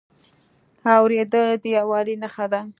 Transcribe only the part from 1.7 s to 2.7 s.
یووالي نښه ده.